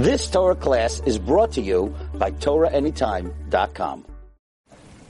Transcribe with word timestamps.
This 0.00 0.30
Torah 0.30 0.54
class 0.54 1.02
is 1.04 1.18
brought 1.18 1.52
to 1.52 1.60
you 1.60 1.94
by 2.14 2.30
TorahAnytime.com. 2.30 4.06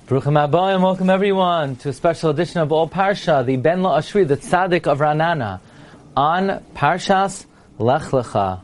Baruchim 0.09 0.37
Abba 0.37 0.59
and 0.59 0.83
welcome 0.83 1.09
everyone 1.09 1.77
to 1.77 1.91
a 1.91 1.93
special 1.93 2.31
edition 2.31 2.61
of 2.61 2.73
All 2.73 2.89
Parsha, 2.89 3.47
the 3.47 3.57
Ben 3.57 3.83
La 3.83 4.01
Ashri, 4.01 4.27
the 4.27 4.37
Tzaddik 4.37 4.89
of 4.89 4.99
Ra'anana, 4.99 5.61
on 6.17 6.65
Parshas 6.75 7.47
Lech 7.79 8.03
Lecha. 8.03 8.63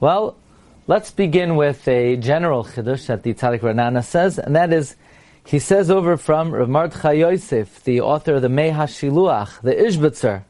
Well, 0.00 0.38
let's 0.86 1.10
begin 1.10 1.56
with 1.56 1.86
a 1.86 2.16
general 2.16 2.64
chiddush 2.64 3.08
that 3.08 3.22
the 3.22 3.34
Tzaddik 3.34 3.60
Ra'anana 3.60 4.02
says, 4.02 4.38
and 4.38 4.56
that 4.56 4.72
is, 4.72 4.96
he 5.44 5.58
says 5.58 5.90
over 5.90 6.16
from 6.16 6.50
Rav 6.50 6.70
Mordechai 6.70 7.12
Yosef, 7.12 7.84
the 7.84 8.00
author 8.00 8.36
of 8.36 8.40
the 8.40 8.48
Mei 8.48 8.70
HaShiluach, 8.70 9.60
the 9.60 9.74
Ishbitzer, 9.74 10.44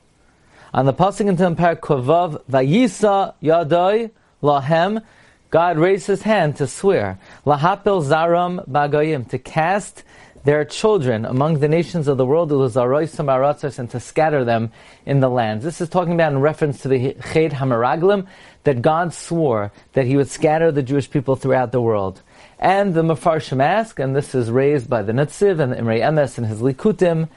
on 0.73 0.87
the 0.87 0.93
passing 0.93 1.27
into 1.27 1.43
Parak 1.43 1.81
Kovav, 1.81 2.41
Vayisa 2.49 3.35
Yadoi 3.43 4.13
Lahem, 4.47 5.03
God 5.51 5.79
raised 5.79 6.07
his 6.07 6.23
hand 6.23 6.57
to 6.57 6.67
swear, 6.67 7.19
Lahapil 7.45 8.05
Zaram 8.05 8.69
Bagoyim, 8.69 9.29
to 9.31 9.39
cast 9.39 10.05
their 10.45 10.65
children 10.65 11.25
among 11.25 11.59
the 11.59 11.69
nations 11.69 12.07
of 12.07 12.17
the 12.17 12.25
world, 12.25 12.53
and 12.53 13.91
to 13.91 14.01
scatter 14.01 14.45
them 14.45 14.71
in 15.05 15.19
the 15.19 15.29
lands. 15.29 15.65
This 15.65 15.81
is 15.81 15.89
talking 15.89 16.15
about 16.15 16.33
in 16.33 16.39
reference 16.39 16.83
to 16.83 16.89
the 16.89 17.15
Ched 17.15 17.53
Hamaraglim, 17.53 18.29
that 18.63 18.81
God 18.81 19.13
swore 19.13 19.73
that 19.95 20.07
He 20.07 20.17
would 20.17 20.29
scatter 20.29 20.71
the 20.71 20.83
Jewish 20.83 21.11
people 21.11 21.35
throughout 21.35 21.73
the 21.73 21.81
world. 21.81 22.23
And 22.59 22.95
the 22.95 23.03
Mefarshim 23.03 23.61
ask, 23.63 23.99
and 23.99 24.15
this 24.15 24.35
is 24.35 24.51
raised 24.51 24.89
by 24.89 25.03
the 25.03 25.13
Netziv 25.13 25.59
and 25.59 25.73
the 25.73 25.77
Imrei 25.77 26.01
Emes 26.01 26.39
and 26.39 26.47
his 26.47 26.61
Likutim, 26.61 27.29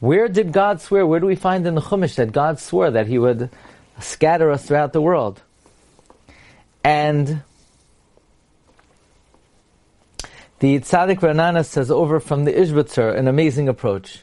where 0.00 0.28
did 0.28 0.52
God 0.52 0.80
swear? 0.80 1.06
Where 1.06 1.20
do 1.20 1.26
we 1.26 1.34
find 1.34 1.66
in 1.66 1.74
the 1.74 1.80
Chumash 1.80 2.14
that 2.16 2.32
God 2.32 2.60
swore 2.60 2.90
that 2.90 3.08
He 3.08 3.18
would 3.18 3.50
scatter 4.00 4.50
us 4.50 4.64
throughout 4.64 4.92
the 4.92 5.00
world? 5.02 5.42
And 6.88 7.42
the 10.60 10.78
Tzaddik 10.78 11.20
Ra'anana 11.20 11.62
says 11.66 11.90
over 11.90 12.18
from 12.18 12.46
the 12.46 12.52
Ishbitzer 12.52 13.14
an 13.14 13.28
amazing 13.28 13.68
approach. 13.68 14.22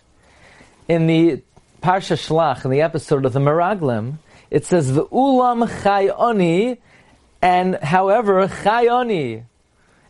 In 0.87 1.05
the 1.05 1.43
Parsha 1.83 2.17
Shlach, 2.17 2.65
in 2.65 2.71
the 2.71 2.81
episode 2.81 3.23
of 3.23 3.33
the 3.33 3.39
Meraglim, 3.39 4.15
it 4.49 4.65
says 4.65 4.95
the 4.95 5.05
Ulam 5.05 5.69
Chayoni, 5.83 6.79
and 7.39 7.75
however 7.75 8.47
Chayoni, 8.47 9.43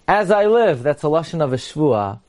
as 0.07 0.31
I 0.31 0.45
live, 0.45 0.81
that's 0.81 1.03
a 1.03 1.07
lashon 1.07 1.41
of 1.43 1.51
a 1.51 1.57
shvua. 1.57 2.21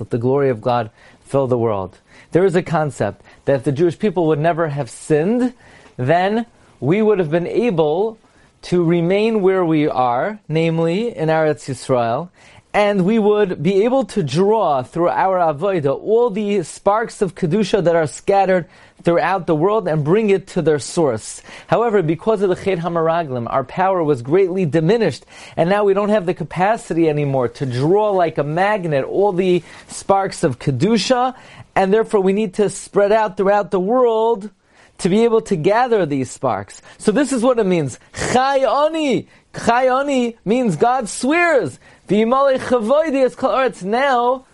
Let 0.00 0.10
the 0.10 0.18
glory 0.18 0.48
of 0.48 0.62
God 0.62 0.90
fill 1.20 1.48
the 1.48 1.58
world. 1.58 1.98
There 2.30 2.46
is 2.46 2.56
a 2.56 2.62
concept 2.62 3.20
that 3.44 3.56
if 3.56 3.64
the 3.64 3.72
Jewish 3.72 3.98
people 3.98 4.26
would 4.28 4.38
never 4.38 4.68
have 4.68 4.88
sinned, 4.88 5.52
then 5.98 6.46
we 6.80 7.02
would 7.02 7.18
have 7.18 7.30
been 7.30 7.46
able 7.46 8.16
to 8.62 8.84
remain 8.84 9.42
where 9.42 9.64
we 9.64 9.88
are, 9.88 10.40
namely 10.48 11.16
in 11.16 11.28
Eretz 11.28 11.68
Yisrael, 11.68 12.30
and 12.74 13.04
we 13.04 13.18
would 13.18 13.62
be 13.62 13.84
able 13.84 14.04
to 14.04 14.22
draw 14.22 14.82
through 14.82 15.08
our 15.08 15.38
avodah 15.38 15.98
all 16.00 16.30
the 16.30 16.62
sparks 16.62 17.22
of 17.22 17.34
kedusha 17.34 17.82
that 17.82 17.96
are 17.96 18.06
scattered 18.06 18.68
throughout 19.02 19.46
the 19.46 19.54
world 19.54 19.88
and 19.88 20.04
bring 20.04 20.30
it 20.30 20.46
to 20.48 20.60
their 20.60 20.78
source. 20.78 21.40
However, 21.66 22.02
because 22.02 22.42
of 22.42 22.50
the 22.50 22.56
Ched 22.56 22.78
Hamaraglim, 22.78 23.46
our 23.48 23.64
power 23.64 24.02
was 24.02 24.22
greatly 24.22 24.66
diminished, 24.66 25.24
and 25.56 25.70
now 25.70 25.84
we 25.84 25.94
don't 25.94 26.10
have 26.10 26.26
the 26.26 26.34
capacity 26.34 27.08
anymore 27.08 27.48
to 27.48 27.66
draw 27.66 28.10
like 28.10 28.38
a 28.38 28.44
magnet 28.44 29.04
all 29.04 29.32
the 29.32 29.62
sparks 29.86 30.44
of 30.44 30.58
kedusha, 30.58 31.34
and 31.74 31.92
therefore 31.92 32.20
we 32.20 32.32
need 32.32 32.54
to 32.54 32.68
spread 32.68 33.12
out 33.12 33.36
throughout 33.36 33.70
the 33.70 33.80
world 33.80 34.50
to 34.98 35.08
be 35.08 35.24
able 35.24 35.40
to 35.42 35.56
gather 35.56 36.06
these 36.06 36.30
sparks. 36.30 36.82
So 36.98 37.12
this 37.12 37.32
is 37.32 37.42
what 37.42 37.58
it 37.58 37.66
means. 37.66 37.98
Chayoni. 38.12 39.26
Chayoni 39.54 40.36
means 40.44 40.76
God 40.76 41.08
swears. 41.08 41.78
The 42.08 42.22
Imalei 42.22 42.58
Chavoidi 42.58 43.24
is 43.24 43.34
Kalaretz. 43.34 43.82
Now, 43.82 44.44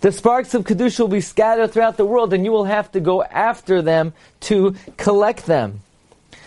the 0.00 0.12
sparks 0.12 0.54
of 0.54 0.64
Kedusha 0.64 1.00
will 1.00 1.08
be 1.08 1.20
scattered 1.20 1.72
throughout 1.72 1.96
the 1.96 2.04
world 2.04 2.32
and 2.32 2.44
you 2.44 2.50
will 2.50 2.64
have 2.64 2.90
to 2.92 3.00
go 3.00 3.22
after 3.22 3.82
them 3.82 4.12
to 4.40 4.74
collect 4.96 5.46
them. 5.46 5.80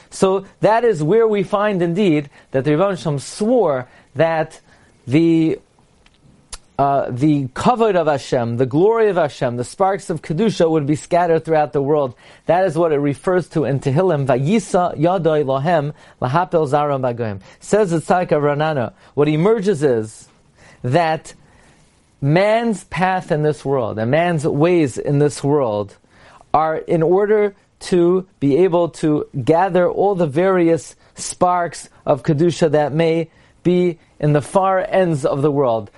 So 0.10 0.46
that 0.62 0.84
is 0.84 1.02
where 1.02 1.28
we 1.28 1.44
find 1.44 1.82
indeed 1.82 2.30
that 2.52 2.64
the 2.64 2.78
Rebbe 2.78 3.20
swore 3.20 3.88
that 4.16 4.60
the 5.08 5.60
uh, 6.78 7.10
the 7.10 7.48
kavod 7.48 7.96
of 7.96 8.08
Hashem, 8.08 8.58
the 8.58 8.66
glory 8.66 9.10
of 9.10 9.16
Hashem, 9.16 9.56
the 9.56 9.64
sparks 9.64 10.10
of 10.10 10.22
kedusha 10.22 10.70
would 10.70 10.86
be 10.86 10.96
scattered 10.96 11.46
throughout 11.46 11.72
the 11.72 11.82
world. 11.82 12.16
That 12.48 12.66
is 12.66 12.78
what 12.78 12.92
it 12.92 12.98
refers 12.98 13.48
to 13.50 13.64
in 13.64 13.80
Tehillim. 13.80 14.26
Vayisa 14.26 14.98
yadoi 14.98 15.46
lohem 15.46 15.94
lahapel 16.22 16.68
zaram. 16.68 17.42
Says 17.60 17.92
the 17.92 18.00
Tzaddik 18.00 18.30
Ranana. 18.30 18.94
What 19.14 19.30
emerges 19.30 19.84
is 19.84 20.28
that 20.82 21.34
man's 22.20 22.84
path 22.86 23.32
in 23.32 23.44
this 23.44 23.64
world 23.64 23.98
and 23.98 24.12
man's 24.12 24.46
ways 24.46 24.98
in 24.98 25.20
this 25.20 25.44
world 25.44 25.96
are 26.54 26.78
in 26.78 27.04
order 27.04 27.56
to 27.80 28.28
be 28.40 28.58
able 28.58 28.90
to 28.90 29.28
gather 29.44 29.90
all 29.90 30.16
the 30.16 30.28
various 30.28 30.96
sparks 31.16 31.90
of 32.06 32.24
kedusha 32.24 32.72
that 32.72 32.92
may 32.94 33.30
be 33.64 34.00
in 34.20 34.34
the 34.34 34.42
far 34.42 34.80
ends 34.80 35.26
of 35.26 35.42
the 35.42 35.52
world. 35.52 35.92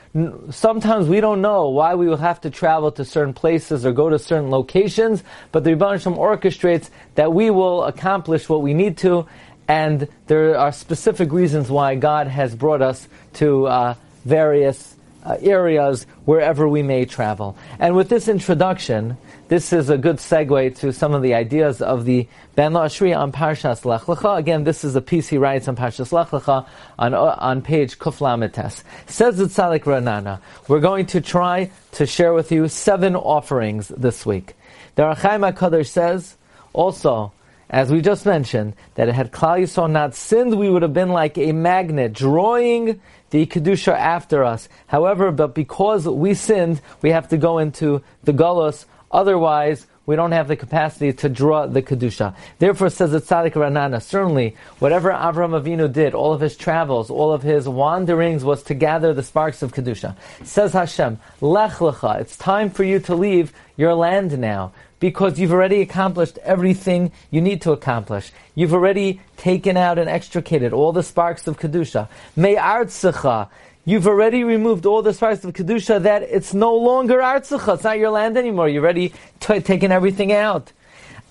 Sometimes 0.50 1.08
we 1.08 1.22
don't 1.22 1.42
know 1.42 1.70
why 1.70 1.96
we 1.96 2.08
will 2.08 2.18
have 2.18 2.42
to 2.42 2.50
travel 2.50 2.92
to 2.94 3.06
certain 3.06 3.34
places 3.34 3.86
or 3.86 3.92
go 3.92 4.10
to 4.10 4.18
certain 4.20 4.50
locations, 4.50 5.24
but 5.52 5.64
the 5.64 5.72
Rebbe 5.72 6.00
Shem 6.00 6.16
orchestrates 6.16 6.90
that 7.16 7.34
we 7.34 7.50
will 7.50 7.84
accomplish 7.84 8.50
what 8.50 8.62
we 8.62 8.74
need 8.74 8.98
to, 8.98 9.28
and 9.68 10.08
there 10.28 10.58
are 10.58 10.72
specific 10.72 11.32
reasons 11.32 11.70
why 11.70 11.96
God 11.96 12.28
has 12.28 12.56
brought 12.56 12.82
us 12.82 13.08
to 13.34 13.68
uh, 13.68 13.96
various 14.26 14.97
uh, 15.28 15.38
areas 15.42 16.08
wherever 16.26 16.68
we 16.68 16.82
may 16.82 17.06
travel. 17.06 17.58
And 17.80 17.96
with 17.96 18.08
this 18.08 18.28
introduction, 18.28 19.18
this 19.50 19.74
is 19.74 19.90
a 19.90 19.98
good 19.98 20.18
segue 20.18 20.78
to 20.78 20.94
some 20.94 21.14
of 21.14 21.22
the 21.22 21.34
ideas 21.34 21.82
of 21.82 22.06
the 22.06 22.28
Ben 22.56 22.74
Ashri 22.74 23.16
on 23.16 23.32
Parshas 23.32 23.84
Lech 23.84 24.04
Lecha. 24.04 24.38
Again, 24.38 24.64
this 24.64 24.84
is 24.84 24.96
a 24.96 25.02
piece 25.02 25.28
he 25.28 25.38
writes 25.38 25.68
on 25.68 25.76
Parshas 25.76 26.12
Lech 26.12 26.30
Lecha 26.30 26.66
on, 26.98 27.14
on 27.14 27.62
page 27.62 28.00
Kuflamites. 28.00 28.84
Says 29.08 29.38
the 29.38 29.46
Tzaddik 29.46 29.84
Ra'anana, 29.84 30.40
we're 30.68 30.80
going 30.80 31.06
to 31.08 31.22
try 31.22 31.70
to 31.92 32.06
share 32.06 32.34
with 32.34 32.52
you 32.52 32.68
seven 32.70 33.16
offerings 33.16 33.90
this 33.90 34.26
week. 34.26 34.54
The 34.96 35.04
Ohr 35.04 35.16
HaChaim 35.16 35.54
HaKadosh 35.54 35.88
says, 35.88 36.36
also, 36.74 37.34
as 37.70 37.92
we 37.92 38.02
just 38.02 38.26
mentioned, 38.26 38.74
that 38.96 39.10
had 39.10 39.32
Klal 39.32 39.62
Yisrael 39.62 39.92
not 39.92 40.16
sinned, 40.16 40.58
we 40.58 40.70
would 40.70 40.84
have 40.84 40.94
been 40.94 41.10
like 41.10 41.38
a 41.38 41.52
magnet, 41.52 42.14
drawing 42.14 43.02
the 43.30 43.46
Kedusha 43.46 43.94
after 43.94 44.44
us. 44.44 44.70
However, 44.88 45.32
but 45.32 45.54
because 45.54 46.08
we 46.08 46.34
sinned, 46.34 46.82
we 47.02 47.12
have 47.12 47.28
to 47.30 47.38
go 47.38 47.58
into 47.58 48.02
the 48.24 48.34
Golos 48.34 48.86
Otherwise, 49.12 49.88
we 50.06 50.16
don't 50.16 50.34
have 50.34 50.48
the 50.48 50.56
capacity 50.56 51.14
to 51.14 51.30
draw 51.30 51.66
the 51.66 51.82
kedusha. 51.82 52.36
Therefore, 52.60 52.90
says 52.90 53.12
the 53.12 53.22
Tzaddik 53.22 53.54
Ra'anana, 53.54 54.02
certainly, 54.02 54.56
whatever 54.80 55.12
Avram 55.12 55.60
Avinu 55.60 55.92
did, 55.92 56.14
all 56.14 56.34
of 56.34 56.42
his 56.42 56.58
travels, 56.58 57.10
all 57.10 57.32
of 57.32 57.42
his 57.42 57.70
wanderings, 57.70 58.44
was 58.44 58.64
to 58.64 58.74
gather 58.74 59.14
the 59.14 59.24
sparks 59.24 59.62
of 59.62 59.74
kedusha. 59.74 60.16
Says 60.44 60.74
Hashem, 60.74 61.20
Lech 61.40 61.74
lecha, 61.74 62.20
it's 62.20 62.38
time 62.38 62.70
for 62.70 62.84
you 62.84 63.00
to 63.00 63.16
leave 63.16 63.54
your 63.78 63.94
land 63.94 64.38
now, 64.38 64.74
because 65.00 65.40
you've 65.40 65.54
already 65.54 65.82
accomplished 65.82 66.38
everything 66.40 67.12
you 67.30 67.42
need 67.42 67.62
to 67.62 67.72
accomplish. 67.72 68.32
You've 68.56 68.74
already 68.74 69.22
taken 69.38 69.78
out 69.78 70.00
and 70.00 70.10
extricated 70.10 70.74
all 70.74 70.92
the 70.92 71.04
sparks 71.04 71.48
of 71.48 71.60
kedusha. 71.60 72.10
Me'artzecha, 72.36 73.50
You've 73.88 74.06
already 74.06 74.44
removed 74.44 74.86
all 74.86 75.02
the 75.02 75.14
sparks 75.14 75.46
of 75.46 75.54
Kedusha 75.54 76.02
that 76.02 76.22
it's 76.22 76.54
no 76.54 76.76
longer 76.76 77.20
Artzucha. 77.20 77.76
It's 77.76 77.86
not 77.86 77.98
your 77.98 78.10
land 78.10 78.36
anymore. 78.36 78.68
You've 78.68 78.84
already 78.84 79.14
t- 79.40 79.62
taken 79.62 79.94
everything 79.94 80.34
out. 80.34 80.74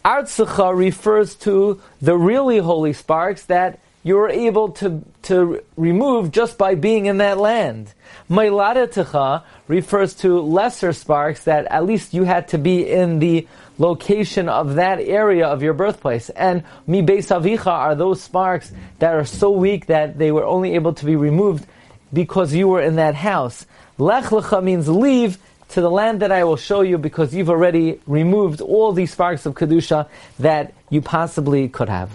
Artzucha 0.06 0.74
refers 0.74 1.34
to 1.34 1.82
the 2.00 2.16
really 2.16 2.56
holy 2.56 2.94
sparks 2.94 3.44
that 3.44 3.78
you 4.06 4.14
were 4.14 4.30
able 4.30 4.68
to, 4.68 5.02
to 5.22 5.60
remove 5.76 6.30
just 6.30 6.56
by 6.56 6.76
being 6.76 7.06
in 7.06 7.16
that 7.16 7.38
land. 7.38 7.92
Mailadetecha 8.30 9.42
refers 9.66 10.14
to 10.14 10.38
lesser 10.40 10.92
sparks 10.92 11.42
that 11.42 11.66
at 11.66 11.84
least 11.84 12.14
you 12.14 12.22
had 12.22 12.46
to 12.46 12.56
be 12.56 12.88
in 12.88 13.18
the 13.18 13.48
location 13.78 14.48
of 14.48 14.76
that 14.76 15.00
area 15.00 15.48
of 15.48 15.60
your 15.60 15.74
birthplace. 15.74 16.30
And 16.30 16.62
mi 16.86 17.02
beis 17.02 17.34
avicha 17.34 17.66
are 17.66 17.96
those 17.96 18.22
sparks 18.22 18.70
that 19.00 19.12
are 19.12 19.24
so 19.24 19.50
weak 19.50 19.86
that 19.86 20.18
they 20.18 20.30
were 20.30 20.44
only 20.44 20.76
able 20.76 20.92
to 20.92 21.04
be 21.04 21.16
removed 21.16 21.66
because 22.12 22.54
you 22.54 22.68
were 22.68 22.82
in 22.82 22.94
that 22.94 23.16
house. 23.16 23.66
Lech 23.98 24.26
lecha 24.26 24.62
means 24.62 24.88
leave 24.88 25.36
to 25.70 25.80
the 25.80 25.90
land 25.90 26.20
that 26.20 26.30
I 26.30 26.44
will 26.44 26.56
show 26.56 26.82
you 26.82 26.96
because 26.96 27.34
you've 27.34 27.50
already 27.50 28.00
removed 28.06 28.60
all 28.60 28.92
these 28.92 29.10
sparks 29.10 29.46
of 29.46 29.54
Kedusha 29.54 30.08
that 30.38 30.74
you 30.90 31.02
possibly 31.02 31.68
could 31.68 31.88
have. 31.88 32.12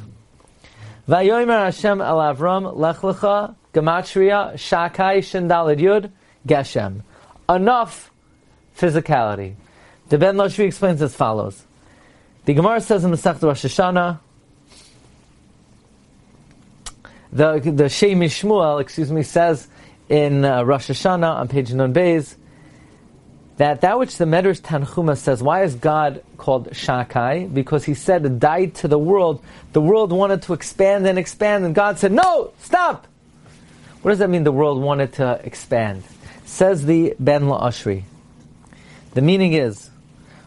Vayomer 1.07 1.65
Hashem 1.65 1.99
el 2.01 2.17
Avram 2.17 2.75
lech 2.77 2.97
lecha 2.97 3.55
gematria 3.73 4.53
shakai 4.53 5.19
shindalid 5.19 5.79
yud 5.79 6.11
geshem. 6.47 7.01
Enough 7.49 8.11
physicality. 8.77 9.55
The 10.09 10.17
Ben 10.17 10.35
Loshvi 10.35 10.65
explains 10.65 11.01
as 11.01 11.15
follows. 11.15 11.65
The 12.45 12.53
Gemara 12.53 12.81
says 12.81 13.03
in 13.03 13.11
the 13.11 13.17
Sech 13.17 13.41
Rosh 13.41 13.65
Hashanah, 13.65 14.19
The 17.31 17.59
the 17.59 17.85
Shmuel, 17.85 18.81
excuse 18.81 19.11
me, 19.11 19.23
says 19.23 19.67
in 20.09 20.43
uh, 20.43 20.63
Rosh 20.63 20.89
Hashanah 20.89 21.35
on 21.35 21.47
page 21.47 21.73
Nun 21.73 21.93
Beis 21.93 22.35
that 23.61 23.81
that 23.81 23.99
which 23.99 24.17
the 24.17 24.25
Medrash 24.25 24.59
Tanchuma 24.59 25.15
says, 25.15 25.43
why 25.43 25.61
is 25.61 25.75
God 25.75 26.23
called 26.37 26.71
Shakai? 26.71 27.53
Because 27.53 27.83
he 27.83 27.93
said, 27.93 28.39
died 28.39 28.73
to 28.75 28.87
the 28.87 28.97
world. 28.97 29.43
The 29.73 29.81
world 29.81 30.11
wanted 30.11 30.41
to 30.43 30.53
expand 30.53 31.05
and 31.05 31.19
expand, 31.19 31.63
and 31.63 31.75
God 31.75 31.99
said, 31.99 32.11
no, 32.11 32.53
stop! 32.57 33.05
What 34.01 34.13
does 34.13 34.17
that 34.17 34.31
mean, 34.31 34.45
the 34.45 34.51
world 34.51 34.81
wanted 34.81 35.13
to 35.13 35.39
expand? 35.43 36.03
Says 36.43 36.87
the 36.87 37.15
Ben 37.19 37.43
La'ashri. 37.43 38.01
The 39.13 39.21
meaning 39.21 39.53
is, 39.53 39.91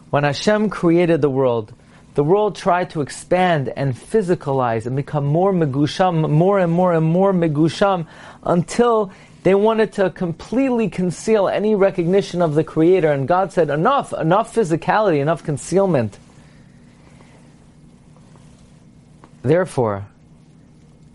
when 0.09 0.25
Hashem 0.25 0.69
created 0.69 1.21
the 1.21 1.29
world, 1.29 1.73
the 2.15 2.23
world 2.23 2.57
tried 2.57 2.89
to 2.89 3.01
expand 3.01 3.71
and 3.77 3.95
physicalize 3.95 4.85
and 4.85 4.95
become 4.97 5.25
more 5.25 5.53
megusham, 5.53 6.29
more 6.29 6.59
and 6.59 6.71
more 6.71 6.91
and 6.91 7.05
more 7.05 7.31
megusham, 7.31 8.07
until 8.43 9.13
they 9.45 9.53
wanted 9.53 9.93
to 9.93 10.09
completely 10.09 10.89
conceal 10.89 11.47
any 11.47 11.75
recognition 11.75 12.41
of 12.41 12.55
the 12.55 12.63
Creator, 12.63 13.11
and 13.11 13.27
God 13.27 13.53
said, 13.53 13.69
enough, 13.69 14.11
enough 14.11 14.55
physicality, 14.55 15.19
enough 15.19 15.43
concealment. 15.43 16.17
Therefore, 19.43 20.07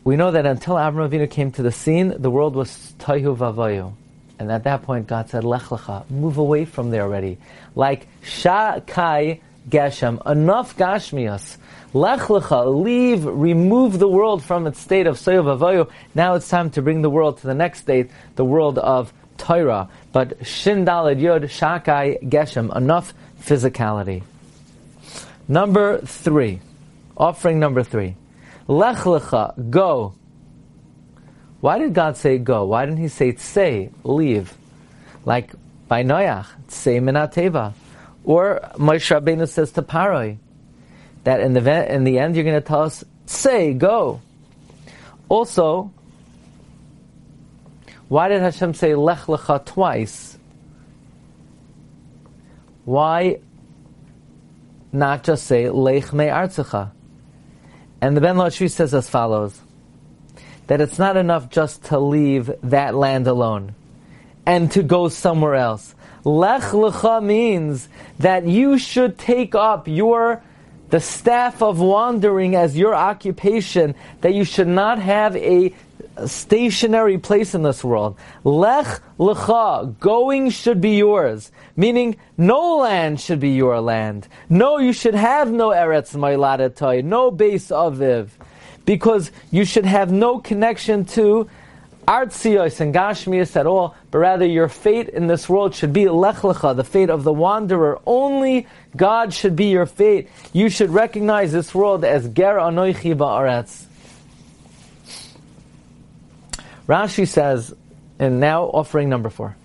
we 0.05 0.15
know 0.15 0.31
that 0.31 0.47
until 0.47 0.77
Avram 0.77 1.11
Avinu 1.11 1.29
came 1.29 1.51
to 1.51 1.63
the 1.65 1.73
scene, 1.73 2.15
the 2.23 2.31
world 2.31 2.55
was 2.55 2.95
tohu 3.01 3.37
vavayu. 3.37 3.95
And 4.39 4.53
at 4.53 4.63
that 4.63 4.83
point, 4.83 5.09
God 5.09 5.29
said, 5.29 5.43
Lech 5.43 5.63
lecha, 5.63 6.09
move 6.09 6.39
away 6.39 6.65
from 6.67 6.91
there 6.91 7.03
already. 7.03 7.37
Like 7.75 8.07
Shakai 8.23 9.41
Geshem, 9.69 10.25
enough 10.31 10.77
Gashmias. 10.77 11.57
Lech 11.93 12.21
lecha, 12.21 12.83
leave, 12.83 13.25
remove 13.25 13.99
the 13.99 14.09
world 14.09 14.45
from 14.45 14.67
its 14.67 14.79
state 14.81 15.07
of 15.07 15.17
soyo 15.17 15.43
vavoyu. 15.43 15.91
Now 16.15 16.35
it's 16.35 16.49
time 16.49 16.71
to 16.71 16.83
bring 16.83 17.03
the 17.03 17.11
world 17.11 17.39
to 17.39 17.47
the 17.47 17.55
next 17.55 17.81
state, 17.81 18.11
the 18.37 18.45
world 18.45 18.79
of 18.79 19.13
Torah. 19.39 19.89
But 20.13 20.47
Shin 20.47 20.85
Dalad 20.85 21.21
Yod 21.21 21.43
Shakai 21.43 22.23
Geshem, 22.23 22.75
enough 22.77 23.13
physicality. 23.43 24.23
Number 25.49 25.99
three, 26.01 26.61
offering 27.17 27.59
number 27.59 27.83
three. 27.83 28.15
Lech 28.69 28.99
lecha, 28.99 29.71
go. 29.71 30.15
Why 31.61 31.79
did 31.79 31.93
God 31.93 32.17
say 32.17 32.39
go? 32.39 32.67
Why 32.67 32.87
didn't 32.87 33.01
He 33.01 33.09
say 33.09 33.35
say, 33.35 33.91
leave? 34.05 34.55
Like 35.25 35.51
by 35.89 36.05
Noach, 36.05 36.47
say 36.69 37.01
minateva. 37.01 37.75
Or 38.31 38.61
Moshe 38.75 39.11
Rabbeinu 39.11 39.49
says 39.49 39.73
to 39.73 39.83
Paroi, 39.83 40.39
that 41.25 41.41
in 41.41 41.53
the, 41.53 41.93
in 41.93 42.05
the 42.05 42.21
end 42.21 42.37
you're 42.37 42.45
going 42.45 42.55
to 42.55 42.61
tell 42.61 42.83
us, 42.83 43.03
say, 43.27 43.75
go. 43.75 44.21
Also, 45.29 45.93
why 48.07 48.29
did 48.29 48.41
Hashem 48.41 48.75
say 48.75 48.95
lech 48.95 49.23
lecha 49.23 49.67
twice? 49.67 50.39
Why 52.85 53.41
not 54.93 55.25
just 55.25 55.45
say 55.49 55.69
lech 55.69 56.13
me 56.13 56.27
artzecha? 56.27 56.93
And 58.01 58.17
the 58.17 58.21
Ben 58.21 58.37
Lashri 58.37 58.71
says 58.71 58.95
as 58.95 59.11
follows, 59.11 59.61
that 60.69 60.81
it's 60.81 61.01
not 61.01 61.17
enough 61.17 61.51
just 61.51 61.87
to 61.87 61.99
leave 61.99 62.49
that 62.63 62.95
land 62.95 63.27
alone 63.27 63.75
and 64.51 64.73
to 64.73 64.83
go 64.83 65.09
somewhere 65.09 65.55
else. 65.55 65.95
Lech 66.25 66.63
lecha 66.75 67.23
means 67.23 67.89
that 68.19 68.49
you 68.49 68.79
should 68.79 69.17
take 69.17 69.55
up 69.55 69.87
your 69.87 70.43
the 70.89 70.99
staff 70.99 71.63
of 71.63 71.79
wandering 71.79 72.57
as 72.57 72.77
your 72.77 72.93
occupation, 72.93 73.95
that 74.23 74.35
you 74.35 74.45
should 74.45 74.67
not 74.67 74.99
have 74.99 75.37
a 75.37 75.73
stationary 76.27 77.17
place 77.17 77.55
in 77.55 77.63
this 77.63 77.85
world. 77.85 78.19
Lech 78.43 79.01
lecha, 79.21 79.97
going 80.01 80.51
should 80.51 80.81
be 80.81 80.97
yours. 80.97 81.53
Meaning, 81.77 82.17
no 82.37 82.79
land 82.79 83.21
should 83.21 83.39
be 83.39 83.51
your 83.51 83.81
land. 83.81 84.27
No, 84.49 84.79
you 84.79 84.93
should 84.93 85.15
have 85.15 85.53
no 85.53 85.69
eretz 85.69 86.17
ma'iladatai, 86.17 87.05
no 87.05 87.31
base 87.31 87.69
aviv. 87.69 88.31
Because 88.85 89.31
you 89.53 89.65
should 89.65 89.87
have 89.87 90.11
no 90.11 90.41
connection 90.41 91.05
to 91.05 91.49
artzios 92.07 92.81
and 92.81 92.95
gashmias 92.95 93.57
at 93.57 93.67
all, 93.67 93.95
but 94.11 94.19
rather 94.19 94.47
your 94.47 94.69
fate 94.69 95.09
in 95.09 95.27
this 95.27 95.49
world 95.49 95.75
should 95.75 95.93
be 95.93 96.09
lech 96.09 96.37
lecha, 96.37 96.75
the 96.75 96.85
fate 96.85 97.11
of 97.11 97.25
the 97.25 97.33
wanderer. 97.33 98.01
Only 98.07 98.67
God 98.97 99.33
should 99.33 99.57
be 99.57 99.67
your 99.67 99.87
fate. 99.87 100.29
You 100.53 100.69
should 100.69 100.91
recognize 100.91 101.53
this 101.53 101.75
world 101.75 102.05
as 102.05 102.29
ger 102.29 102.57
anoichi 102.57 103.15
ba'aretz. 103.15 103.87
Rashi 106.89 107.29
says, 107.29 107.73
and 108.19 108.41
now 108.41 108.65
offering 108.65 109.09
number 109.09 109.31
four. 109.31 109.57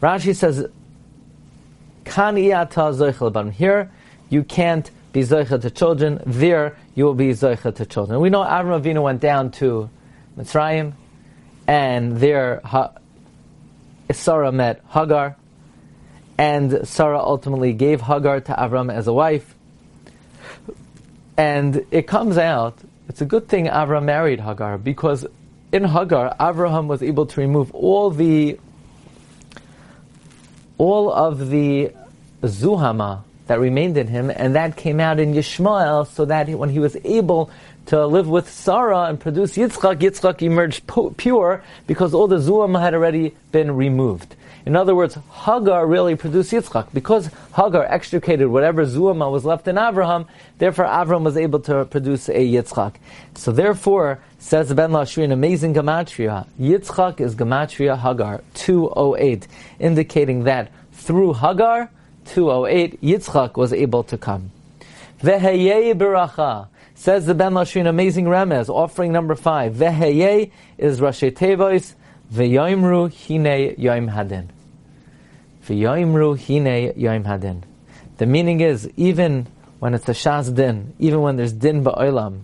Rashi 0.00 0.34
says, 0.34 0.66
Kan 2.04 2.36
Here, 3.52 3.92
you 4.30 4.42
can't 4.44 4.90
be 5.12 5.20
zoicha 5.20 5.60
to 5.60 5.70
children. 5.70 6.22
There, 6.24 6.76
you 6.94 7.04
will 7.04 7.14
be 7.14 7.28
zoicha 7.30 7.74
to 7.74 7.84
children. 7.86 8.20
We 8.20 8.30
know 8.30 8.42
Avram 8.42 8.80
Avinu 8.80 9.02
went 9.02 9.20
down 9.20 9.50
to 9.52 9.90
Mitzrayim, 10.38 10.92
and 11.66 12.18
there 12.18 12.60
Sarah 14.10 14.52
met 14.52 14.82
Hagar, 14.88 15.36
and 16.38 16.86
Sarah 16.86 17.20
ultimately 17.20 17.72
gave 17.72 18.00
Hagar 18.00 18.40
to 18.40 18.52
Avram 18.52 18.92
as 18.92 19.06
a 19.06 19.12
wife. 19.12 19.54
And 21.36 21.84
it 21.90 22.06
comes 22.06 22.38
out, 22.38 22.78
it's 23.08 23.20
a 23.20 23.26
good 23.26 23.48
thing 23.48 23.66
Avram 23.66 24.04
married 24.04 24.40
Hagar 24.40 24.78
because 24.78 25.26
in 25.72 25.84
Hagar, 25.84 26.34
Avraham 26.38 26.86
was 26.86 27.02
able 27.02 27.26
to 27.26 27.40
remove 27.40 27.74
all 27.74 28.10
the 28.10 28.58
all 30.78 31.12
of 31.12 31.50
the 31.50 31.92
zuhama 32.42 33.22
that 33.46 33.60
remained 33.60 33.96
in 33.96 34.08
him, 34.08 34.30
and 34.30 34.54
that 34.54 34.76
came 34.76 35.00
out 35.00 35.18
in 35.18 35.32
Yishmael, 35.34 36.06
so 36.06 36.24
that 36.24 36.48
when 36.50 36.70
he 36.70 36.78
was 36.78 36.96
able 37.04 37.50
to 37.86 38.06
live 38.06 38.28
with 38.28 38.50
Sarah 38.50 39.04
and 39.04 39.18
produce 39.18 39.56
Yitzchak, 39.56 40.00
Yitzchak 40.00 40.42
emerged 40.42 40.82
pure 41.16 41.62
because 41.86 42.14
all 42.14 42.26
the 42.26 42.38
zuhama 42.38 42.80
had 42.80 42.94
already 42.94 43.36
been 43.52 43.76
removed. 43.76 44.34
In 44.66 44.74
other 44.74 44.96
words, 44.96 45.16
Hagar 45.30 45.86
really 45.86 46.16
produced 46.16 46.50
Yitzchak. 46.50 46.92
Because 46.92 47.30
Hagar 47.54 47.84
extricated 47.84 48.48
whatever 48.48 48.84
Zuama 48.84 49.30
was 49.30 49.44
left 49.44 49.68
in 49.68 49.78
Abraham, 49.78 50.26
therefore 50.58 50.86
Abraham 50.86 51.22
was 51.22 51.36
able 51.36 51.60
to 51.60 51.84
produce 51.84 52.28
a 52.28 52.32
Yitzchak. 52.32 52.94
So 53.36 53.52
therefore, 53.52 54.18
says 54.40 54.74
Ben 54.74 54.90
Lashri, 54.90 55.22
an 55.22 55.30
amazing 55.30 55.74
Gematria, 55.74 56.48
Yitzchak 56.58 57.20
is 57.20 57.36
Gematria 57.36 57.96
Hagar, 57.96 58.42
208, 58.54 59.46
indicating 59.78 60.42
that 60.44 60.72
through 60.92 61.34
Hagar, 61.34 61.88
208, 62.26 63.02
Yitzchak 63.02 63.56
was 63.56 63.72
able 63.72 64.02
to 64.04 64.18
come. 64.18 64.50
Veheye 65.22 65.94
beracha, 65.94 66.68
says 66.94 67.26
the 67.26 67.34
Ben 67.34 67.52
Lashri, 67.52 67.80
an 67.80 67.86
amazing 67.86 68.26
Remez, 68.26 68.68
offering 68.68 69.12
number 69.12 69.34
five. 69.34 69.74
Veheye 69.74 70.50
is 70.78 71.00
Rashi 71.00 71.30
Tevois, 71.30 71.94
Veyoimru 72.32 73.10
hine 73.10 73.76
yoim 73.76 74.12
hadin. 74.12 74.48
V'yoimru 75.66 76.36
hine 76.36 76.92
yoim 76.94 77.24
hadin. 77.24 77.62
The 78.18 78.26
meaning 78.26 78.60
is, 78.60 78.90
even 78.96 79.46
when 79.78 79.94
it's 79.94 80.08
a 80.08 80.12
shas 80.12 80.54
din, 80.54 80.94
even 80.98 81.20
when 81.20 81.36
there's 81.36 81.52
din 81.52 81.84
ba'olam, 81.84 82.40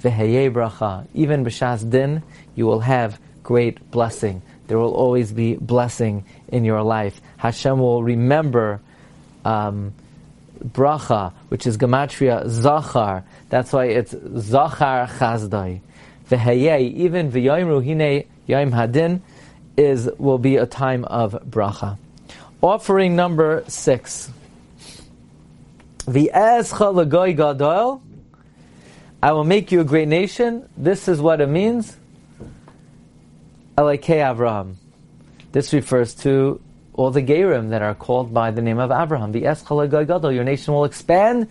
v'heye 0.00 0.50
bracha, 0.52 1.06
even 1.14 1.44
b'shas 1.44 1.88
din, 1.88 2.22
you 2.54 2.66
will 2.66 2.80
have 2.80 3.20
great 3.42 3.90
blessing. 3.90 4.42
There 4.68 4.78
will 4.78 4.94
always 4.94 5.32
be 5.32 5.56
blessing 5.56 6.24
in 6.48 6.64
your 6.64 6.82
life. 6.82 7.20
Hashem 7.36 7.78
will 7.78 8.02
remember 8.02 8.80
um, 9.46 9.94
bracha, 10.64 11.32
which 11.48 11.66
is 11.66 11.78
gematria 11.78 12.48
zachar. 12.48 13.24
That's 13.48 13.72
why 13.72 13.86
it's 13.86 14.10
zachar 14.10 15.06
chazdai. 15.06 15.80
V'heye, 16.28 16.92
even 16.94 17.30
v'yoimru 17.30 17.84
hine 17.84 18.26
yoim 18.48 18.72
hadin, 18.72 19.20
is 19.76 20.10
will 20.18 20.38
be 20.38 20.56
a 20.56 20.66
time 20.66 21.04
of 21.04 21.32
bracha. 21.48 21.96
Offering 22.60 23.14
number 23.14 23.62
six. 23.68 24.30
The 26.08 26.30
Escha 26.34 26.92
Lagoy 26.94 27.36
Gadol. 27.36 28.02
I 29.22 29.32
will 29.32 29.44
make 29.44 29.70
you 29.72 29.80
a 29.80 29.84
great 29.84 30.08
nation. 30.08 30.68
This 30.76 31.08
is 31.08 31.20
what 31.20 31.40
it 31.40 31.48
means. 31.48 31.96
Elakei 33.76 34.22
Avraham. 34.22 34.76
This 35.52 35.72
refers 35.72 36.14
to 36.16 36.60
all 36.96 37.10
the 37.10 37.22
Gerim 37.22 37.70
that 37.70 37.82
are 37.82 37.94
called 37.94 38.32
by 38.32 38.50
the 38.50 38.62
name 38.62 38.78
of 38.78 38.90
Abraham. 38.90 39.32
The 39.32 39.42
Escha 39.42 39.88
Lagoy 39.88 40.06
Gadol. 40.06 40.32
Your 40.32 40.44
nation 40.44 40.74
will 40.74 40.84
expand. 40.84 41.48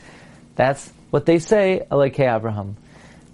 That's 0.55 0.91
what 1.11 1.25
they 1.25 1.39
say. 1.39 1.85
Elakei 1.91 2.25
Avraham. 2.25 2.73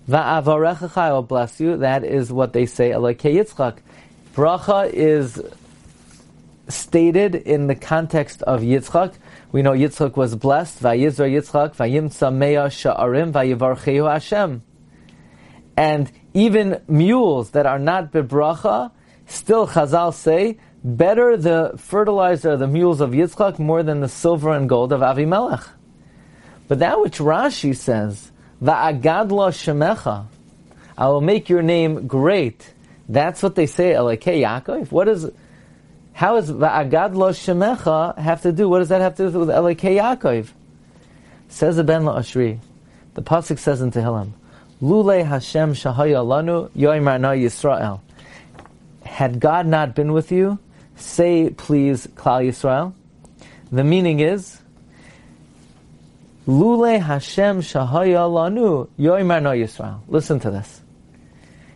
Va'avarecha 0.10 0.98
I 0.98 1.12
will 1.12 1.20
oh, 1.20 1.22
bless 1.22 1.60
you. 1.60 1.78
That 1.78 2.04
is 2.04 2.32
what 2.32 2.54
they 2.54 2.66
say. 2.66 2.92
Elakei 2.92 3.36
Yitzchak. 3.36 3.78
Bracha 4.36 4.92
is 4.92 5.42
stated 6.68 7.36
in 7.36 7.68
the 7.68 7.76
context 7.76 8.42
of 8.44 8.62
Yitzchak. 8.62 9.14
We 9.52 9.62
know 9.62 9.72
Yitzchak 9.72 10.18
was 10.18 10.36
blessed. 10.36 10.82
Vayizra 10.82 11.30
Yitzchak, 11.32 11.76
vayimtza 11.76 12.34
meya 12.34 12.70
sha'arim, 12.70 13.32
vayivarcheu 13.32 14.12
Hashem. 14.12 14.64
And 15.78 16.12
even 16.34 16.82
mules 16.88 17.52
that 17.52 17.66
are 17.66 17.80
not 17.80 18.12
bebracha, 18.12 18.92
still 19.28 19.68
Chazal 19.68 20.14
say, 20.14 20.58
better 20.84 21.38
the 21.38 21.74
fertilizer 21.78 22.58
the 22.58 22.68
mules 22.68 23.02
of 23.02 23.12
Yitzchak 23.12 23.60
more 23.60 23.84
than 23.84 24.00
the 24.00 24.10
silver 24.10 24.52
and 24.52 24.68
gold 24.68 24.92
of 24.92 25.02
Avimelech. 25.02 25.68
But 26.68 26.80
that 26.80 27.00
which 27.00 27.20
Rashi 27.20 27.76
says, 27.76 28.32
Va'agadla 28.64 29.52
shemecha, 29.52 30.26
I 30.98 31.08
will 31.08 31.22
make 31.22 31.50
your 31.50 31.62
name 31.62 32.08
great. 32.08 32.74
That's 33.10 33.44
what 33.44 33.56
they 33.56 33.66
say, 33.66 33.92
Elokei 33.92 34.42
Yaakov. 34.42 34.92
What 34.92 35.08
is, 35.08 35.30
how 36.14 36.36
does 36.36 36.52
Va'agadla 36.52 37.32
shemecha 37.34 38.18
have 38.18 38.42
to 38.44 38.52
do, 38.52 38.70
what 38.70 38.80
does 38.80 38.90
that 38.90 39.02
have 39.02 39.16
to 39.16 39.32
do 39.32 39.40
with 39.40 39.50
Elokei 39.50 40.00
Yaakov? 40.00 40.50
Says 41.50 41.76
the 41.76 41.84
Ben 41.84 42.04
La'ashri, 42.04 42.60
the 43.14 43.22
Pasuk 43.22 43.60
says 43.60 43.82
in 43.82 43.92
Tehillim, 43.92 44.32
Lule 44.82 45.26
Hashem 45.26 45.74
Shahaya 45.74 46.26
Lanu 46.26 46.70
Yoimar 46.72 47.20
Na 47.20 47.32
Yisrael. 47.32 48.00
Had 49.04 49.40
God 49.40 49.68
not 49.68 49.94
been 49.94 50.14
with 50.14 50.32
you, 50.32 50.58
say 51.02 51.50
please 51.50 52.08
Klal 52.08 52.48
Yisrael. 52.48 52.94
The 53.72 53.84
meaning 53.84 54.20
is, 54.20 54.62
Lule 56.48 57.00
Hashem 57.00 57.62
Shahaya 57.62 58.28
Lanu 58.30 58.90
Yoimar 59.00 59.42
Na 59.42 59.52
Yisrael. 59.52 60.00
Listen 60.08 60.40
to 60.40 60.52
this. 60.52 60.82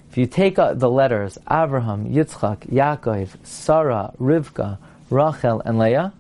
If 0.10 0.18
you 0.18 0.26
take 0.26 0.58
out 0.60 0.80
the 0.80 0.90
letters 0.90 1.38
Abraham, 1.50 2.10
Yitzchak, 2.10 2.68
Yaakov, 2.70 3.30
Sarah, 3.44 4.14
Rivka, 4.20 4.78
Rachel, 5.10 5.62
and 5.66 5.78
Leah, 5.78 6.14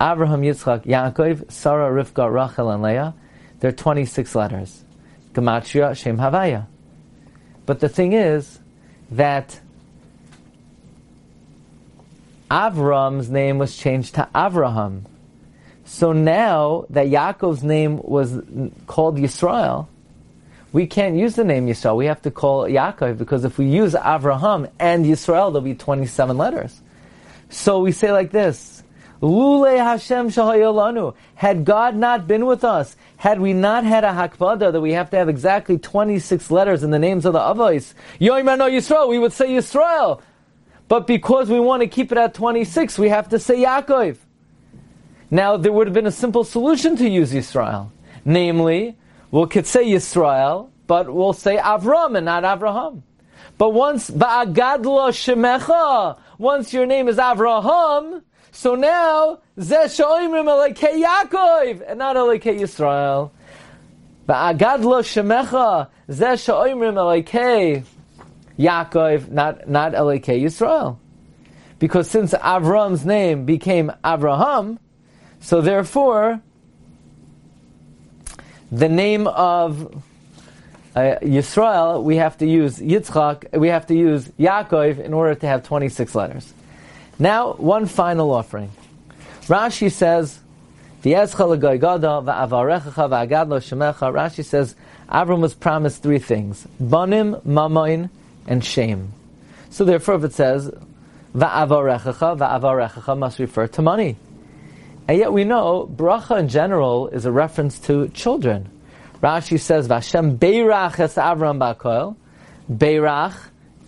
Abraham, 0.00 0.42
Yitzchak, 0.42 0.84
Yaakov, 0.84 1.50
Sarah, 1.50 1.90
Rivka, 1.90 2.32
Rachel, 2.32 2.70
and 2.70 2.82
Leah, 2.82 3.14
there 3.60 3.68
are 3.68 3.72
26 3.72 4.34
letters. 4.34 4.84
Gematria, 5.32 5.96
Shem 5.96 6.18
Havaya. 6.18 6.66
But 7.66 7.80
the 7.80 7.88
thing 7.88 8.12
is 8.12 8.58
that 9.12 9.60
Avram's 12.50 13.28
name 13.30 13.58
was 13.58 13.76
changed 13.76 14.14
to 14.14 14.28
Avraham. 14.34 15.02
So 15.84 16.12
now 16.12 16.86
that 16.90 17.06
Yaakov's 17.06 17.62
name 17.62 17.98
was 18.02 18.40
called 18.86 19.16
Yisrael, 19.16 19.88
we 20.72 20.86
can't 20.86 21.16
use 21.16 21.34
the 21.34 21.44
name 21.44 21.66
Yisrael. 21.66 21.96
We 21.96 22.06
have 22.06 22.22
to 22.22 22.30
call 22.30 22.64
Yaakov 22.64 23.16
because 23.16 23.44
if 23.44 23.58
we 23.58 23.66
use 23.66 23.94
Avraham 23.94 24.70
and 24.78 25.04
Yisrael, 25.04 25.50
there'll 25.50 25.60
be 25.62 25.74
27 25.74 26.36
letters. 26.36 26.80
So 27.48 27.80
we 27.80 27.92
say 27.92 28.12
like 28.12 28.30
this, 28.30 28.82
Lule 29.22 29.76
Hashem 29.76 30.28
Shahayolanu. 30.28 31.14
Had 31.34 31.64
God 31.64 31.96
not 31.96 32.28
been 32.28 32.46
with 32.46 32.64
us, 32.64 32.96
had 33.16 33.40
we 33.40 33.52
not 33.52 33.84
had 33.84 34.04
a 34.04 34.12
hakbada 34.12 34.72
that 34.72 34.80
we 34.80 34.92
have 34.92 35.10
to 35.10 35.16
have 35.16 35.28
exactly 35.28 35.78
26 35.78 36.50
letters 36.50 36.82
in 36.82 36.90
the 36.90 36.98
names 36.98 37.24
of 37.24 37.32
the 37.32 37.40
avos, 37.40 37.94
Yoimano 38.20 38.70
Yisrael, 38.70 39.08
we 39.08 39.18
would 39.18 39.32
say 39.32 39.48
Yisrael. 39.48 40.20
But 40.88 41.06
because 41.06 41.50
we 41.50 41.60
want 41.60 41.82
to 41.82 41.86
keep 41.86 42.10
it 42.12 42.18
at 42.18 42.34
26, 42.34 42.98
we 42.98 43.10
have 43.10 43.28
to 43.28 43.38
say 43.38 43.58
Yaakov. 43.58 44.16
Now, 45.30 45.58
there 45.58 45.70
would 45.70 45.86
have 45.86 45.94
been 45.94 46.06
a 46.06 46.10
simple 46.10 46.44
solution 46.44 46.96
to 46.96 47.08
use 47.08 47.32
Yisrael. 47.32 47.90
Namely, 48.24 48.96
we 49.30 49.46
could 49.46 49.66
say 49.66 49.84
Yisrael, 49.84 50.70
but 50.86 51.12
we'll 51.12 51.34
say 51.34 51.58
Avram 51.58 52.16
and 52.16 52.24
not 52.24 52.44
Avraham. 52.44 53.02
But 53.58 53.70
once, 53.70 54.10
Ba'agadlo 54.10 55.10
Shemecha, 55.12 56.18
once 56.38 56.72
your 56.72 56.86
name 56.86 57.08
is 57.08 57.16
Avraham, 57.16 58.22
so 58.50 58.74
now, 58.74 59.40
Zeh 59.58 59.84
Shoimrim 59.84 60.74
Yaakov, 60.74 61.84
and 61.86 61.98
not 61.98 62.16
Alekei 62.16 62.60
Yisrael. 62.60 63.30
Ba'agadlo 64.26 65.02
Shemecha, 65.02 65.88
Zeh 66.08 66.34
Shoimrim 66.34 66.94
Alekei 66.94 67.84
Yaakov, 68.58 69.30
not, 69.30 69.68
not 69.68 69.92
Alekei 69.92 70.42
Yisrael. 70.42 70.98
Because 71.78 72.10
since 72.10 72.34
Avram's 72.34 73.04
name 73.04 73.44
became 73.44 73.92
Avraham, 74.02 74.78
so 75.40 75.60
therefore, 75.60 76.40
the 78.72 78.88
name 78.88 79.28
of 79.28 80.02
uh, 80.96 81.16
Yisrael, 81.22 82.02
we 82.02 82.16
have 82.16 82.36
to 82.38 82.46
use 82.46 82.78
Yitzchak, 82.78 83.56
we 83.56 83.68
have 83.68 83.86
to 83.86 83.94
use 83.94 84.26
Yaakov 84.30 84.98
in 84.98 85.14
order 85.14 85.36
to 85.36 85.46
have 85.46 85.62
26 85.62 86.16
letters. 86.16 86.52
Now, 87.18 87.52
one 87.54 87.86
final 87.86 88.32
offering. 88.32 88.72
Rashi 89.42 89.92
says, 89.92 90.40
Rashi 91.04 91.28
says, 94.44 94.74
Avram 95.08 95.40
was 95.40 95.54
promised 95.54 96.02
three 96.02 96.18
things. 96.18 96.66
Banim, 96.80 97.36
Mamoin, 97.46 98.10
and 98.48 98.64
shame. 98.64 99.12
So 99.70 99.84
therefore, 99.84 100.16
if 100.16 100.24
it 100.24 100.32
says, 100.32 100.70
Va'avarechacha, 101.34 102.38
Va'avarechacha 102.38 103.16
must 103.16 103.38
refer 103.38 103.68
to 103.68 103.82
money. 103.82 104.16
And 105.06 105.18
yet 105.18 105.32
we 105.32 105.44
know 105.44 105.86
bracha 105.86 106.40
in 106.40 106.48
general 106.48 107.08
is 107.08 107.24
a 107.24 107.32
reference 107.32 107.78
to 107.80 108.08
children. 108.08 108.68
Rashi 109.22 109.58
says, 109.58 109.88
"Vashem 109.88 110.36
beirach 110.38 111.00
es 111.00 111.14
Avram 111.14 111.58
bakoil." 111.58 112.16
Beirach 112.70 113.34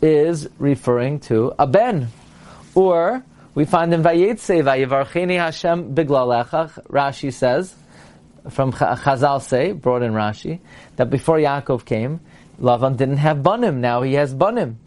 is 0.01 0.49
referring 0.59 1.21
to 1.21 1.53
a 1.59 1.67
ben, 1.67 2.09
or 2.75 3.23
we 3.55 3.65
find 3.65 3.93
in 3.93 4.03
Vayetze 4.03 4.63
Vayivarcheni 4.63 5.37
Hashem 5.39 5.95
Biglalecha. 5.95 6.87
Rashi 6.89 7.33
says 7.33 7.75
from 8.49 8.73
Chazal 8.73 9.43
say 9.43 9.73
brought 9.73 10.03
in 10.03 10.13
Rashi 10.13 10.61
that 10.97 11.11
before 11.11 11.37
Yaakov 11.37 11.85
came, 11.85 12.21
Lavan 12.61 12.97
didn't 12.97 13.19
have 13.19 13.43
banim. 13.43 13.81
Now 13.81 14.03
he 14.03 14.15
has 14.15 14.35
banim. 14.35 14.79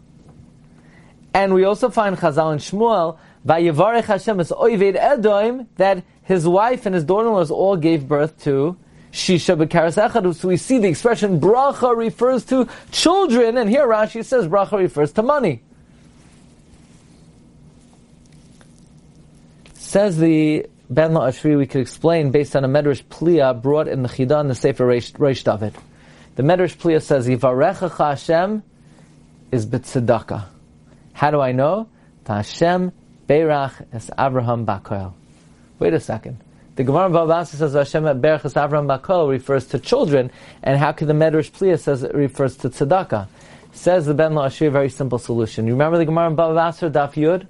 And 1.32 1.52
we 1.52 1.64
also 1.64 1.90
find 1.90 2.16
Chazal 2.16 2.52
and 2.52 2.60
Shmuel 2.60 3.18
Vayivarech 3.46 4.04
Hashem 4.04 4.40
is 4.40 4.50
Oived 4.50 4.96
Edom 4.96 5.68
that 5.76 6.02
his 6.22 6.46
wife 6.46 6.86
and 6.86 6.94
his 6.94 7.04
daughter-in-laws 7.04 7.50
all 7.50 7.76
gave 7.76 8.08
birth 8.08 8.42
to 8.44 8.76
Shisha 9.12 9.62
B'Karas 9.62 10.00
Echad. 10.02 10.34
So 10.34 10.48
we 10.48 10.56
see 10.56 10.78
the 10.78 10.88
expression 10.88 11.40
bracha 11.40 11.94
refers 11.94 12.44
to 12.46 12.68
children, 12.90 13.58
and 13.58 13.68
here 13.68 13.86
Rashi 13.86 14.24
says 14.24 14.46
bracha 14.46 14.78
refers 14.78 15.12
to 15.12 15.22
money. 15.22 15.62
Says 19.74 20.16
the 20.16 20.66
Ben 20.88 21.12
Ashri, 21.12 21.56
we 21.56 21.66
could 21.66 21.82
explain 21.82 22.30
based 22.30 22.56
on 22.56 22.64
a 22.64 22.68
Medrash 22.68 23.04
Pliya 23.04 23.60
brought 23.60 23.88
in 23.88 24.02
the 24.02 24.08
Chidah 24.08 24.40
and 24.40 24.50
the 24.50 24.54
Sefer 24.54 24.86
Reish 24.86 25.44
David. 25.44 25.74
The 26.36 26.42
Medrash 26.42 26.76
Pliya 26.76 27.00
says, 27.00 27.28
Yivarecha 27.28 27.96
Hashem 27.96 28.62
is 29.52 29.66
b'tzedakah. 29.66 30.46
How 31.12 31.30
do 31.30 31.40
I 31.40 31.52
know? 31.52 31.88
Hashem 32.26 32.92
Beirach 33.28 33.86
es 33.92 34.10
Abraham 34.18 34.66
Bakoel. 34.66 35.12
Wait 35.78 35.94
a 35.94 36.00
second. 36.00 36.38
The 36.76 36.82
Gemara 36.82 37.08
Babasa 37.08 37.54
says 37.54 37.74
Hashem 37.74 38.02
Berach 38.20 38.44
es 38.44 38.54
Avraham 38.54 38.86
Bakoel 38.86 39.30
refers 39.30 39.66
to 39.66 39.78
children, 39.78 40.32
and 40.62 40.76
how 40.76 40.90
could 40.90 41.06
the 41.06 41.14
Medrash 41.14 41.52
Pliya 41.52 41.78
says 41.78 42.02
it 42.02 42.14
refers 42.14 42.56
to 42.58 42.70
tzedakah? 42.70 43.28
Says 43.72 44.06
the 44.06 44.14
Ben 44.14 44.32
La'ashri, 44.32 44.72
very 44.72 44.88
simple 44.88 45.18
solution. 45.18 45.66
You 45.66 45.74
remember 45.74 45.98
the 45.98 46.04
Gemara 46.04 46.30
Babasa 46.30 46.90
Daf 46.90 47.14
Yud? 47.14 47.46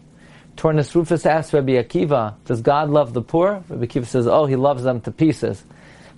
Turnus 0.57 0.95
Rufus 0.95 1.25
asks 1.25 1.55
Rabbi 1.55 1.73
Akiva, 1.73 2.35
does 2.45 2.61
God 2.61 2.91
love 2.91 3.15
the 3.15 3.23
poor? 3.23 3.65
Rabbi 3.69 3.87
Akiva 3.87 4.05
says, 4.05 4.27
oh, 4.27 4.45
he 4.45 4.57
loves 4.57 4.83
them 4.83 5.01
to 5.03 5.11
pieces. 5.11 5.63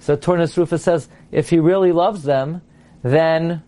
So 0.06 0.16
Turnus 0.16 0.56
Rufus 0.56 0.84
says, 0.84 1.08
if 1.32 1.50
he 1.50 1.58
really 1.58 1.90
loves 1.90 2.22
them, 2.22 2.62
then 3.02 3.64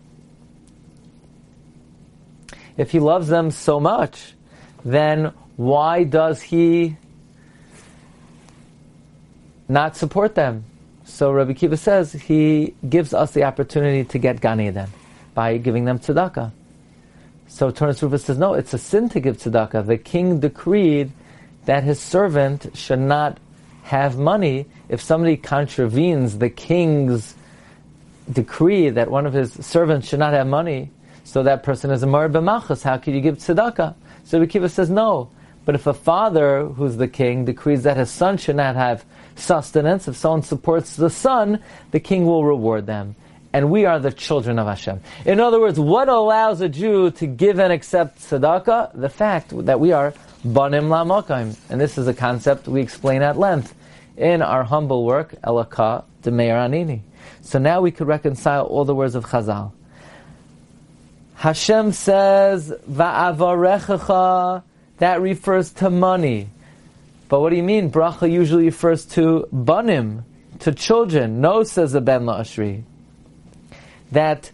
if 2.76 2.92
he 2.92 3.00
loves 3.00 3.26
them 3.26 3.50
so 3.50 3.80
much, 3.80 4.34
then 4.84 5.32
why 5.56 6.04
does 6.04 6.40
he 6.40 6.96
not 9.68 9.96
support 9.96 10.36
them? 10.36 10.62
So 11.02 11.32
Rabbi 11.32 11.54
Kiva 11.54 11.76
says 11.76 12.12
he 12.12 12.72
gives 12.88 13.12
us 13.12 13.32
the 13.32 13.42
opportunity 13.42 14.04
to 14.04 14.18
get 14.20 14.40
Gan 14.40 14.60
Eden 14.60 14.90
by 15.34 15.56
giving 15.58 15.86
them 15.86 15.98
tzedakah. 15.98 16.52
So 17.48 17.72
Turnus 17.72 18.00
Rufus 18.00 18.26
says, 18.26 18.38
no, 18.38 18.54
it's 18.54 18.72
a 18.72 18.78
sin 18.78 19.08
to 19.08 19.18
give 19.18 19.38
tzedakah. 19.38 19.88
The 19.88 19.98
king 19.98 20.38
decreed 20.38 21.10
that 21.64 21.82
his 21.82 21.98
servant 21.98 22.70
should 22.74 23.00
not 23.00 23.38
have 23.88 24.18
money 24.18 24.66
if 24.90 25.00
somebody 25.00 25.38
contravenes 25.38 26.38
the 26.38 26.50
king's 26.50 27.34
decree 28.30 28.90
that 28.90 29.10
one 29.10 29.24
of 29.24 29.32
his 29.32 29.50
servants 29.64 30.08
should 30.08 30.18
not 30.18 30.34
have 30.34 30.46
money. 30.46 30.90
So 31.24 31.42
that 31.44 31.62
person 31.62 31.90
is 31.90 32.02
a 32.02 32.06
mar 32.06 32.28
b'machas. 32.28 32.82
How 32.82 32.98
could 32.98 33.14
you 33.14 33.22
give 33.22 33.38
tzedakah? 33.38 33.94
So 34.24 34.38
Rabbi 34.38 34.50
Kiva 34.50 34.68
says, 34.68 34.90
no, 34.90 35.30
but 35.64 35.74
if 35.74 35.86
a 35.86 35.94
father, 35.94 36.66
who's 36.66 36.98
the 36.98 37.08
king, 37.08 37.46
decrees 37.46 37.84
that 37.84 37.96
his 37.96 38.10
son 38.10 38.36
should 38.36 38.56
not 38.56 38.76
have 38.76 39.06
sustenance, 39.36 40.06
if 40.06 40.16
someone 40.16 40.42
supports 40.42 40.96
the 40.96 41.08
son, 41.08 41.62
the 41.90 42.00
king 42.00 42.26
will 42.26 42.44
reward 42.44 42.84
them. 42.84 43.16
And 43.54 43.70
we 43.70 43.86
are 43.86 43.98
the 43.98 44.12
children 44.12 44.58
of 44.58 44.66
Hashem. 44.66 45.00
In 45.24 45.40
other 45.40 45.58
words, 45.58 45.80
what 45.80 46.10
allows 46.10 46.60
a 46.60 46.68
Jew 46.68 47.10
to 47.12 47.26
give 47.26 47.58
and 47.58 47.72
accept 47.72 48.20
tzedakah? 48.20 49.00
The 49.00 49.08
fact 49.08 49.54
that 49.64 49.80
we 49.80 49.92
are 49.92 50.12
banim 50.44 50.88
lamakayim. 50.88 51.56
And 51.70 51.80
this 51.80 51.98
is 51.98 52.06
a 52.06 52.14
concept 52.14 52.68
we 52.68 52.80
explain 52.80 53.22
at 53.22 53.38
length 53.38 53.74
in 54.16 54.42
our 54.42 54.64
humble 54.64 55.04
work, 55.04 55.34
Elaka 55.42 56.04
de 56.22 56.30
Meir 56.30 56.54
Anini. 56.54 57.00
So 57.42 57.58
now 57.58 57.80
we 57.80 57.90
could 57.90 58.06
reconcile 58.06 58.66
all 58.66 58.84
the 58.84 58.94
words 58.94 59.14
of 59.14 59.24
Chazal. 59.24 59.72
Hashem 61.36 61.92
says, 61.92 62.72
Va'avarechacha, 62.90 64.62
that 64.98 65.20
refers 65.20 65.70
to 65.74 65.88
money. 65.88 66.48
But 67.28 67.40
what 67.40 67.50
do 67.50 67.56
you 67.56 67.62
mean? 67.62 67.90
Bracha 67.90 68.30
usually 68.30 68.64
refers 68.64 69.04
to 69.06 69.46
banim, 69.52 70.24
to 70.60 70.72
children. 70.72 71.40
No, 71.40 71.62
says 71.62 71.92
the 71.92 72.00
Ben 72.00 72.22
La'ashri. 72.22 72.82
That 74.10 74.50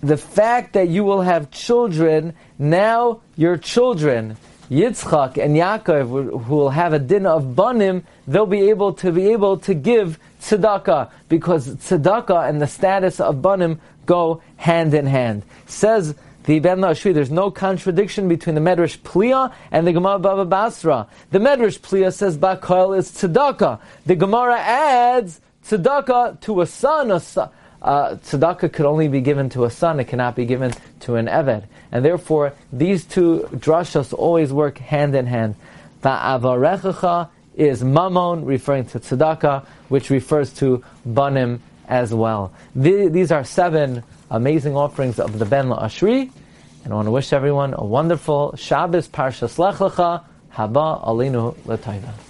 the 0.00 0.16
fact 0.16 0.72
that 0.72 0.88
you 0.88 1.04
will 1.04 1.22
have 1.22 1.50
children, 1.50 2.34
now 2.58 3.20
your 3.36 3.56
children, 3.56 4.36
Yitzchak 4.70 5.36
and 5.36 5.56
Yaakov, 5.56 6.44
who 6.44 6.54
will 6.54 6.70
have 6.70 6.92
a 6.92 6.98
din 6.98 7.26
of 7.26 7.56
banim, 7.56 8.06
they'll 8.26 8.46
be 8.46 8.70
able 8.70 8.92
to 8.94 9.12
be 9.12 9.30
able 9.30 9.58
to 9.58 9.74
give 9.74 10.18
tzedakah 10.40 11.10
because 11.28 11.68
tzedakah 11.76 12.48
and 12.48 12.62
the 12.62 12.66
status 12.66 13.20
of 13.20 13.42
banim 13.42 13.80
go 14.06 14.40
hand 14.56 14.94
in 14.94 15.06
hand. 15.06 15.42
Says 15.66 16.14
the 16.44 16.60
Ben 16.60 16.78
Lashri, 16.78 17.12
there's 17.12 17.30
no 17.30 17.50
contradiction 17.50 18.28
between 18.28 18.54
the 18.54 18.60
Medrash 18.60 18.98
Pliya 19.00 19.52
and 19.70 19.86
the 19.86 19.92
Gemara 19.92 20.18
Baba 20.18 20.44
Basra. 20.44 21.06
The 21.30 21.38
Medrash 21.38 21.80
Pliya 21.80 22.12
says 22.12 22.38
Bakoil 22.38 22.96
is 22.96 23.10
tzedakah. 23.10 23.80
The 24.06 24.16
Gemara 24.16 24.58
adds 24.58 25.40
tzedakah 25.66 26.40
to 26.42 26.62
a 26.62 26.66
son. 26.66 27.10
A 27.10 27.20
son 27.20 27.50
uh, 27.82 28.16
tzedakah 28.16 28.72
could 28.72 28.86
only 28.86 29.08
be 29.08 29.20
given 29.20 29.48
to 29.50 29.64
a 29.64 29.70
son; 29.70 30.00
it 30.00 30.04
cannot 30.04 30.36
be 30.36 30.44
given 30.44 30.72
to 31.00 31.16
an 31.16 31.26
eved, 31.26 31.64
and 31.92 32.04
therefore 32.04 32.52
these 32.72 33.04
two 33.04 33.48
drashas 33.54 34.12
always 34.12 34.52
work 34.52 34.78
hand 34.78 35.14
in 35.14 35.26
hand. 35.26 35.54
Va'avarechacha 36.02 37.28
is 37.54 37.82
mamon, 37.82 38.46
referring 38.46 38.86
to 38.86 39.00
tzedakah, 39.00 39.64
which 39.88 40.10
refers 40.10 40.52
to 40.54 40.84
banim 41.04 41.62
as 41.88 42.14
well. 42.14 42.52
these 42.74 43.32
are 43.32 43.44
seven 43.44 44.02
amazing 44.30 44.76
offerings 44.76 45.18
of 45.18 45.38
the 45.38 45.44
Ben 45.44 45.66
La'ashri, 45.66 46.30
and 46.84 46.92
I 46.92 46.96
want 46.96 47.06
to 47.06 47.12
wish 47.12 47.32
everyone 47.32 47.74
a 47.76 47.84
wonderful 47.84 48.54
Shabbos 48.56 49.08
Parshas 49.08 49.58
Lech 49.58 49.76
Lecha, 49.76 50.24
Haba 50.54 51.04
Alinu 51.06 51.56
L'Tayva. 51.66 52.29